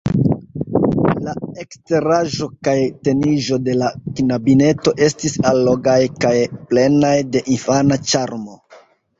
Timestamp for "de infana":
7.37-8.01